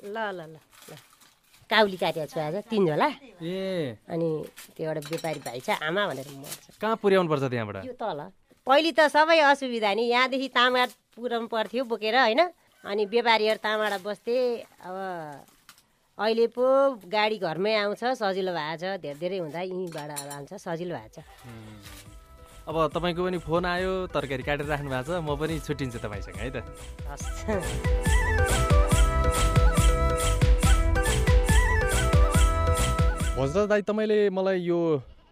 ल 0.05 0.17
ल 0.17 0.41
ल 0.41 0.57
ल। 0.91 0.95
काउली 1.71 1.97
काटेको 2.01 2.27
छु 2.33 2.41
आज 2.41 2.57
तिन 2.71 2.87
झोला 2.87 3.09
ए। 3.45 3.99
अनि 4.09 4.29
त्यो 4.73 4.89
एउटा 4.89 5.01
व्यापारी 5.09 5.41
भाइ 5.45 5.61
छ 5.61 5.77
आमा 5.77 6.03
भनेर 6.09 6.29
मर्छ। 6.33 6.81
कहाँ 6.81 6.97
पुर्याउनु 6.97 7.29
पर्छ 7.29 7.45
त्यहाँबाट? 7.53 7.85
यो 7.85 7.93
तल 7.93 8.21
पहिले 8.67 8.91
त 8.93 9.01
सबै 9.13 9.39
असुविधा 9.53 9.93
नि 9.93 10.05
यहाँदेखि 10.09 10.49
तामाड 10.49 10.89
पुऱ्याउनु 11.17 11.49
पर्थ्यो 11.49 11.85
बोकेर 11.85 12.17
होइन? 12.17 12.41
अनि 12.85 13.05
व्यापारीहरू 13.05 13.61
तामाडा 13.61 13.99
बस्थे 14.01 14.37
अब 14.87 14.97
अहिले 16.19 16.47
पो 16.57 16.65
गाडी 17.05 17.37
घरमै 17.39 17.75
आउँछ 17.85 18.03
सजिलो 18.17 18.53
भएको 18.57 18.77
छ 18.81 18.97
धेरै 19.05 19.19
धेरै 19.21 19.39
हुँदा 19.39 19.61
यहीँबाट 19.61 20.11
आउँछ 20.35 20.53
सजिलो 20.57 20.95
भएको 20.97 21.21
छ। 21.21 21.27
अब 22.69 22.77
तपाईँको 22.97 23.23
पनि 23.25 23.39
फोन 23.45 23.65
आयो 23.65 23.93
तरकारी 24.09 24.43
काटेर 24.43 24.67
राख्नु 24.67 24.89
भएको 24.89 25.13
छ 25.15 25.21
म 25.21 25.37
पनि 25.37 25.55
छुट्टिन्छु 25.61 25.99
तपाईँसँग 26.01 26.37
है 26.41 26.49
त। 26.49 26.65
हस्। 27.13 28.08
भोजदास 33.39 33.67
दाई 33.71 33.83
तपाईँले 33.87 34.19
मलाई 34.35 34.59
यो 34.61 34.79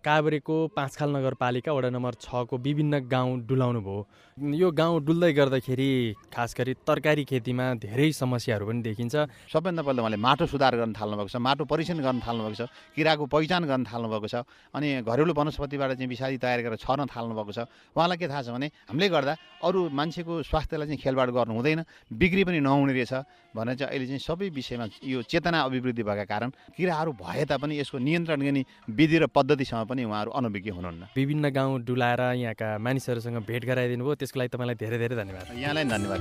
काभ्रेको 0.07 0.57
पाँचखाल 0.71 1.11
नगरपालिका 1.17 1.73
वडा 1.75 1.91
नम्बर 1.91 2.15
छको 2.23 2.57
विभिन्न 2.63 2.99
गाउँ 3.11 3.43
डुलाउनु 3.43 3.81
भयो। 3.83 4.07
यो 4.55 4.71
गाउँ 4.71 5.01
डुल्दै 5.03 5.33
गर्दाखेरि 5.33 5.91
खास 6.31 6.55
गरी 6.55 6.73
तरकारी 6.87 7.25
खेतीमा 7.27 7.67
धेरै 7.83 8.07
समस्याहरू 8.15 8.67
पनि 8.67 8.83
देखिन्छ। 8.87 9.15
सबैभन्दा 9.51 9.83
पहिला 9.83 10.03
उहाँले 10.03 10.17
माटो 10.23 10.47
सुधार 10.47 10.77
गर्न 10.79 10.93
थाल्नुभएको 10.95 11.27
छ 11.27 11.37
माटो 11.43 11.65
परीक्षण 11.67 11.99
गर्न 12.07 12.23
थाल्नुभएको 12.23 12.55
छ 12.55 12.71
किराको 12.95 13.27
पहिचान 13.27 13.63
गर्न 13.67 13.83
थाल्नुभएको 13.83 14.29
छ 14.31 14.47
अनि 14.79 15.03
घरेलु 15.03 15.33
वनस्पतिबाट 15.35 15.91
चाहिँ 15.99 16.07
विषादी 16.07 16.39
तयार 16.39 16.61
गरेर 16.63 16.79
छर्न 16.79 17.11
थाल्नुभएको 17.11 17.51
छ। 17.51 17.67
उहाँलाई 17.99 18.17
के 18.23 18.27
थाहा 18.31 18.43
छ 18.47 18.55
भने 18.55 18.67
हामीले 18.87 19.09
गर्दा 19.11 19.35
अरू 19.67 19.91
मान्छेको 19.91 20.33
स्वास्थ्यलाई 20.47 20.87
चाहिँ 20.87 21.03
खेलबाड 21.03 21.29
गर्नु 21.35 21.55
हुँदैन 21.59 21.83
बिक्री 22.15 22.43
पनि 22.47 22.61
नहुने 22.63 22.93
रहेछ 22.95 23.13
भनेर 23.59 23.75
चाहिँ 23.75 23.91
अहिले 23.91 24.07
चाहिँ 24.07 24.23
सबै 24.23 24.55
विषयमा 24.55 24.87
यो 25.03 25.19
चेतना 25.27 25.59
अभिवृद्धि 25.67 26.03
भएका 26.07 26.25
कारण 26.31 26.49
किराहरू 26.79 27.11
भए 27.19 27.45
तापनि 27.51 27.75
यसको 27.81 27.99
नियन्त्रण 27.99 28.41
गर्ने 28.47 28.63
विधि 28.95 29.19
र 29.19 29.27
पद्धतिसँग 29.35 29.89
पनि 29.89 29.96
उहाँहरू 30.05 30.31
अनभिज्ञ 30.31 30.71
हुनुहुन्न। 30.71 31.07
विभिन्न 31.17 31.51
गाउँ 31.51 31.81
डुलाएर 31.81 32.21
यहाँका 32.21 32.79
मानिसहरूसँग 32.79 33.37
भेट 33.47 33.65
गराइदिनु 33.65 34.05
भयो 34.05 34.15
त्यसको 34.15 34.39
लागि 34.39 34.49
तपाईँलाई 34.49 34.75
धेरै 34.75 34.99
धेरै 34.99 35.17
धन्यवाद। 35.17 35.47
यहाँलाई 35.59 35.85
धन्यवाद। 35.85 36.21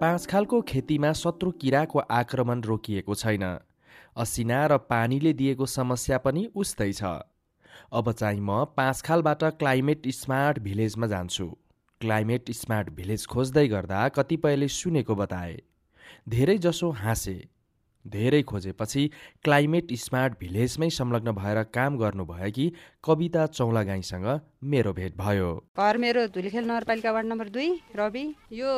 पाँचखालको 0.00 0.60
खेतीमा 0.62 1.12
शत्रु 1.12 1.50
किराको 1.50 1.98
आक्रमण 1.98 2.60
रोकिएको 2.60 3.14
छैन। 3.14 3.58
असिना 4.16 4.66
र 4.66 4.76
पानीले 4.78 5.32
दिएको 5.32 5.66
समस्या 5.66 6.18
पनि 6.18 6.48
उस्तै 6.54 6.92
छ। 6.92 7.02
अब 7.92 8.12
चाहिँ 8.12 8.40
म 8.40 8.64
पाँचखालबाट 8.76 9.44
क्लाइमेट 9.44 10.08
स्मार्ट 10.08 10.58
भिलेजमा 10.58 11.06
जान्छु। 11.06 11.46
क्लाइमेट 12.00 12.50
स्मार्ट 12.50 12.90
भिलेज 12.90 13.26
खोज्दै 13.26 13.68
गर्दा 13.68 14.08
कतिपयले 14.08 14.68
सुनेको 14.68 15.14
बताए। 15.14 15.62
धेरैजसो 16.28 16.90
हाँसे। 16.90 17.57
धेरै 18.08 18.42
खोजेपछि 18.42 19.06
क्लाइमेट 19.44 19.92
स्मार्ट 19.98 20.38
भिलेजमै 20.40 20.90
संलग्न 20.90 21.32
भएर 21.32 21.62
काम 21.74 21.98
गर्नुभएकी 21.98 22.72
कविता 23.04 23.46
चौलागाईसँग 23.46 24.26
मेरो 24.58 24.92
भेट 24.92 25.16
भयो। 25.16 25.48
घर 25.78 25.96
मेरो 26.02 26.26
धुलीखेल 26.34 26.64
नगरपालिका 26.66 27.10
वार्ड 27.12 27.26
नम्बर 27.26 27.48
दुई 27.48 27.68
रवि। 27.94 28.24
यो 28.52 28.70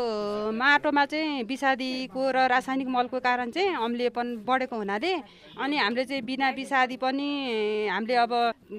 माटोमा 0.52 1.04
चाहिँ 1.08 1.42
विषादीको 1.48 2.20
र 2.30 2.44
रासायनिक 2.52 2.88
मलको 2.88 3.18
कारण 3.18 3.50
चाहिँ 3.50 3.74
अम्लिएपन 3.80 4.44
बढेको 4.44 4.76
हुनाले 4.76 5.12
अनि 5.56 5.76
हामीले 5.76 6.04
चाहिँ 6.04 6.22
बिना 6.22 6.50
विषादी 6.52 6.96
पनि 7.00 7.88
हामीले 7.88 8.14
अब 8.14 8.32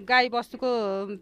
गाई 0.05 0.29
बस्तुको 0.29 0.69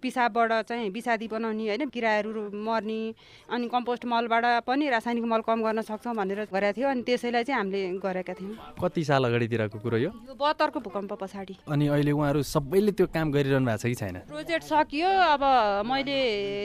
पिसाबबाट 0.04 0.52
चाहिँ 0.68 0.90
विषादी 0.92 1.28
बनाउने 1.32 1.68
होइन 1.72 1.88
किराहरू 1.88 2.52
मर्ने 2.60 3.02
अनि 3.48 3.68
कम्पोस्ट 3.72 4.06
मलबाट 4.06 4.68
पनि 4.68 4.90
रासायनिक 4.90 5.24
मल 5.32 5.42
कम 5.48 5.64
गर्न 5.64 5.82
सक्छौँ 5.88 6.16
भनेर 6.16 6.44
गरेका 6.52 6.76
थियो 6.76 6.88
अनि 6.92 7.02
त्यसैलाई 7.08 7.44
चाहिँ 7.48 7.60
हामीले 7.60 7.88
गरेका 8.04 8.34
थियौँ। 8.36 8.76
कति 8.84 9.04
साल 9.06 9.24
अगाडितिरको 9.26 9.80
कुरो 9.80 9.98
यो? 9.98 10.12
यो 10.12 10.36
बहत्तरको 10.36 10.80
भूकम्प 10.80 11.14
पछाडि। 11.24 11.56
अनि 11.72 11.88
अहिले 11.88 12.12
उहाँहरू 12.12 12.44
सबैले 12.44 12.92
त्यो 12.92 13.08
काम 13.16 13.32
गरिरहनु 13.32 13.66
भएको 13.66 13.80
छ 13.80 13.88
कि 13.88 13.96
छैन? 13.96 14.09
प्रोजेक्ट 14.18 14.64
सकियो 14.64 15.10
अब 15.10 15.44
मैले 15.86 16.18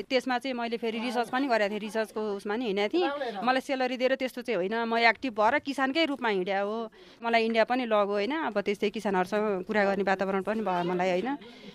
त्यसमा 0.09 0.39
चाहिँ 0.39 0.55
मैले 0.57 0.77
फेरि 0.77 0.99
रिसर्च 0.99 1.29
पनि 1.29 1.47
गरेको 1.47 1.71
थिएँ 1.71 1.81
रिसर्चको 1.81 2.21
उसमा 2.37 2.57
नि 2.57 2.65
हिँडेको 2.65 2.93
थिएँ। 2.95 3.43
मलाई 3.45 3.61
सेलरी 3.61 3.97
दिएर 3.97 4.15
त्यस्तो 4.17 4.43
चाहिँ 4.43 4.57
होइन 4.57 4.75
म 4.89 4.97
एक्टिभ 5.05 5.33
भएर 5.35 5.59
किसानकै 5.61 6.05
रूपमा 6.05 6.29
हिँड्या 6.29 6.61
हो। 6.61 6.77
मलाई 7.23 7.45
इन्डिया 7.45 7.65
पनि 7.65 7.85
लगो 7.87 8.13
होइन 8.13 8.33
अब 8.49 8.61
त्यस्तै 8.61 8.91
किसानहरूसँग 8.91 9.65
कुरा 9.69 9.85
गर्ने 9.85 10.05
वातावरण 10.05 10.43
पनि 10.43 10.61
भयो 10.63 10.85
मलाई 10.85 11.11
होइन। 11.11 11.29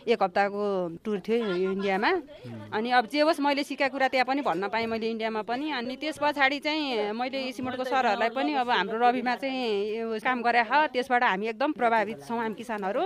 एक 0.08 0.24
हप्ताको 0.24 0.64
टुर 1.04 1.18
थियो 1.22 1.46
इन्डियामा। 1.76 2.12
अनि 2.74 2.90
अब 2.90 3.06
जे 3.12 3.22
होस् 3.22 3.40
मैले 3.40 3.64
सिकाएको 3.64 3.94
कुरा 3.94 4.08
त्यहाँ 4.10 4.26
पनि 4.26 4.42
भन्न 4.42 4.68
पाएँ 4.74 4.86
मैले 4.88 5.10
इन्डियामा 5.12 5.42
पनि। 5.46 5.72
अनि 5.72 5.96
त्यस 6.02 6.18
पछाडि 6.18 6.60
चाहिँ 6.60 7.12
मैले 7.14 7.52
सिमटको 7.54 7.84
सरहरूलाई 7.84 8.30
पनि 8.30 8.54
अब 8.58 8.70
हाम्रो 8.70 8.98
रविमा 8.98 9.36
चाहिँ 9.36 9.98
यो 9.98 10.18
काम 10.20 10.42
गरे 10.42 10.64
त्यसबाट 10.70 11.24
हामी 11.24 11.48
एकदम 11.54 11.72
प्रभावित 11.72 12.26
छौँ 12.28 12.40
हामी 12.40 12.56
किसानहरू। 12.56 13.06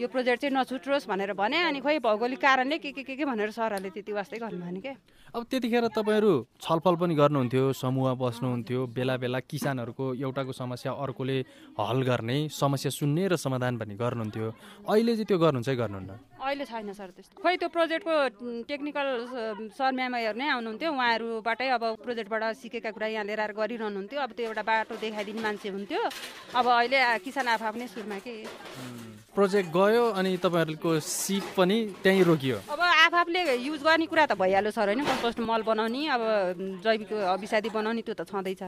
यो 0.00 0.08
प्रोजेक्ट 0.08 0.40
चाहिँ 0.40 0.54
नछुट्रोस् 0.56 1.06
भनेर 1.08 1.32
भने 1.36 1.58
अनि 1.68 1.80
खोइ 1.84 1.98
भौगोलिक 2.00 2.40
कारणले 2.40 2.78
के 2.80 2.90
के 2.92 3.02
के 3.04 3.14
के 3.16 3.24
भनेर 3.28 3.50
सरहरूले 3.52 3.90
त्यति 3.92 4.12
वास्तै 4.12 4.38
गर्नुभयो 4.40 4.80
क्या 4.80 4.94
अब 5.36 5.42
त्यतिखेर 5.50 5.86
तपाईँहरू 5.92 6.32
छलफल 6.64 6.94
पनि 6.96 7.14
गर्नुहुन्थ्यो 7.14 7.64
समूह 7.76 8.14
बस्नुहुन्थ्यो 8.16 8.80
बेला 8.96 9.16
बेला 9.20 9.40
किसानहरूको 9.44 10.04
एउटाको 10.16 10.52
समस्या 10.52 10.92
अर्कोले 10.92 11.38
हल 11.76 12.02
गर्ने 12.08 12.36
समस्या 12.48 12.90
सुन्ने 12.90 13.28
र 13.28 13.36
समाधान 13.36 13.78
पनि 13.78 13.94
गर्नुहुन्थ्यो। 14.00 14.48
अहिले 14.88 15.12
चाहिँ 15.12 15.28
त्यो 15.28 15.38
गर्नुहुन्छ 15.38 15.70
गर्नुहुन्न। 15.76 16.10
अहिले 16.40 16.64
छैन 16.64 16.92
सर 16.92 17.10
त्यस्तो। 17.12 17.42
खोइ 17.42 17.56
त्यो 17.60 17.68
प्रोजेक्टको 17.68 18.14
टेक्निकल 18.68 19.08
सर 19.76 19.92
म्यामहरू 19.92 20.36
नै 20.40 20.48
आउनुहुन्थ्यो। 20.56 20.88
उहाँहरूबाटै 20.92 21.68
अब 21.68 21.84
प्रोजेक्टबाट 22.04 22.42
सिकेका 22.60 22.90
कुरा 22.96 23.06
यहाँ 23.12 23.24
लिएर 23.28 23.52
गरिरहनुहुन्थ्यो। 23.60 24.20
अब 24.20 24.30
त्यो 24.36 24.44
एउटा 24.52 24.62
बाटो 24.68 24.94
देखाइदिने 25.00 25.40
मान्छे 25.40 25.68
हुन्थ्यो। 25.68 26.02
अब 26.56 26.66
अहिले 26.66 26.98
किसान 27.24 27.46
आफू 27.56 27.64
आफ्नै 27.72 27.86
सुरुमा 27.88 28.18
के? 28.24 28.34
प्रोजेक्ट 29.32 29.68
गयो 29.72 30.04
अनि 30.12 30.36
तपाईँहरूको 30.44 30.90
सिप 31.00 31.44
पनि 31.56 31.76
त्यहीँ 32.04 32.24
रोकियो। 32.24 32.56
अब 32.68 32.80
आफूले 32.80 33.42
युज 33.64 33.80
गर्ने 33.80 34.06
कुरा 34.06 34.24
त 34.28 34.32
भइहाल्यो 34.36 34.70
सर 34.76 34.92
होइन? 34.92 35.00
कम्पोस्ट 35.08 35.40
मल 35.40 35.62
बनाउने 35.64 36.02
अब 36.04 36.22
जैविक 36.84 37.12
विषादी 37.40 37.68
बनाउने 37.72 38.02
त्यो 38.04 38.14
त 38.14 38.28
छँदैछ। 38.28 38.62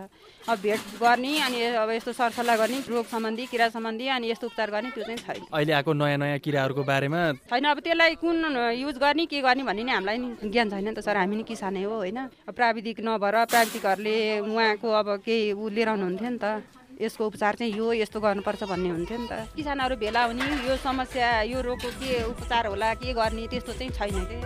अब 0.49 0.57
भेट 0.65 0.81
गर्ने 1.05 1.33
अनि 1.45 1.59
अब 1.85 1.91
यस्तो 2.01 2.13
सरसल्लाह 2.17 2.57
गर्ने 2.57 2.79
रोग 2.81 3.07
सम्बन्धी 3.13 3.45
किरा 3.53 3.69
सम्बन्धी 3.77 4.07
अनि 4.09 4.31
यस्तो 4.33 4.47
उपचार 4.49 4.69
गर्ने 4.73 4.91
त्यो 4.97 5.05
चाहिँ 5.05 5.21
छैन। 5.21 5.43
अहिले 5.53 5.73
आएको 5.73 5.93
नयाँ 5.93 6.19
नयाँ 6.25 6.39
किराहरूको 6.41 6.83
बारेमा? 6.83 7.21
छैन 7.45 7.65
अब 7.69 7.79
त्यसलाई 7.85 8.15
कुन 8.25 8.37
युज 8.81 8.97
गर्ने 8.97 9.25
के 9.29 9.41
गर्ने 9.45 9.63
भन्ने 9.69 9.85
नि 9.85 9.93
हामीलाई 9.93 10.17
नि 10.17 10.49
ज्ञान 10.49 10.71
छैन 10.73 10.85
नि 10.89 10.95
त 10.97 11.05
सर। 11.05 11.17
हामी 11.21 11.37
नि 11.37 11.45
किसानै 11.45 11.85
हो 11.85 11.93
होइन? 12.01 12.19
प्राविधिक 12.49 13.05
नभएर 13.05 13.37
प्राविधिकहरूले 13.53 14.17
उहाँको 14.49 14.89
अब 14.89 15.09
केही 15.29 15.53
ऊ 15.53 15.69
लिएर 15.69 15.89
आउनुहुन्थ्यो 15.93 16.31
नि 16.33 16.41
त। 16.41 16.65
यसको 17.01 17.27
उपचार 17.27 17.55
चाहिँ 17.55 17.73
यो 17.75 17.93
यस्तो 17.93 18.21
गर्नुपर्छ 18.21 18.63
भन्ने 18.71 18.89
हुन्थ्यो 18.89 19.19
नि 19.19 19.27
त। 19.27 19.33
किसानहरू 19.57 19.97
भेला 19.97 20.23
हुने 20.25 20.47
यो 20.69 20.77
समस्या 20.79 21.31
यो 21.43 21.61
रोगको 21.61 21.91
के 21.99 22.23
उपचार 22.23 22.67
होला 22.67 22.95
के 22.95 23.13
गर्ने 23.13 23.47
त्यस्तो 23.51 23.73
चाहिँ 23.73 23.93
छैन 23.93 24.25
कि। 24.31 24.39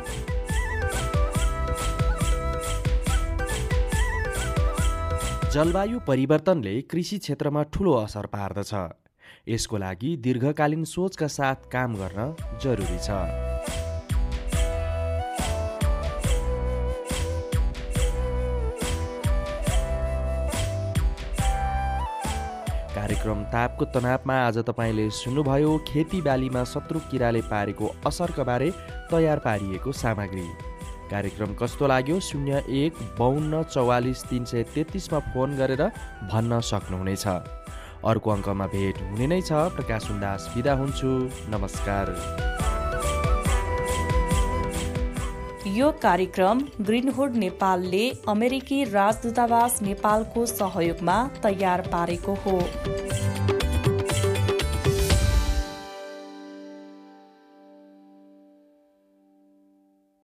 जलवायु 5.53 5.99
परिवर्तनले 6.07 6.75
कृषि 6.91 7.19
क्षेत्रमा 7.19 7.63
ठुलो 7.73 7.93
असर 8.05 8.27
पार्दछ। 8.33 8.73
यसको 9.49 9.77
लागि 9.79 10.17
दीर्घकालीन 10.25 10.85
सोचका 10.85 11.27
साथ 11.29 11.69
काम 11.73 11.95
गर्न 11.97 12.21
जरुरी 12.63 12.99
छ। 13.01 13.78
कार्यक्रम 23.29 23.45
तापको 23.53 23.85
तनावमा 23.93 24.35
आज 24.41 24.59
तपाईँले 24.65 25.05
सुन्नुभयो 25.13 25.73
खेतीबालीमा 25.85 26.63
शत्रु 26.65 27.01
किराले 27.13 27.41
पारेको 27.45 27.87
असरका 28.09 28.45
बारे 28.49 28.71
तयार 29.13 29.39
पारिएको 29.45 29.93
सामग्री। 29.93 30.47
कार्यक्रम 31.13 31.53
कस्तो 31.61 31.87
लाग्यो? 31.87 32.21
शून्य 32.21 32.65
एक 32.73 32.93
बाहन्न 33.21 33.63
चौवालिस 33.69 34.25
तिन 34.25 34.45
सय 34.49 34.63
तेत्तिसमा 34.73 35.19
फोन 35.29 35.57
गरेर 35.61 35.83
भन्न 36.33 36.61
सक्नुहुनेछ। 36.65 37.27
अर्को 38.09 38.31
अङ्कमा 38.31 38.67
भेट 38.73 38.97
हुने 39.05 39.27
नै 39.27 39.41
छ। 39.45 39.53
प्रकाश 39.77 40.09
सुन्दास 40.09 40.49
बिदा 40.57 40.73
हुन्छु। 40.81 41.13
नमस्कार। 41.53 42.07
यो 45.69 45.91
कार्यक्रम 46.03 46.61
ग्रिनहुड 46.81 47.35
नेपालले 47.37 48.05
अमेरिकी 48.29 48.79
राजदूतावास 48.89 49.79
नेपालको 49.83 50.47
सहयोगमा 50.47 51.17
तयार 51.45 51.81
पारेको 51.93 52.35
हो। 52.47 52.59